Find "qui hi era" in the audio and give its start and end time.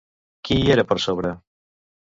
0.47-0.87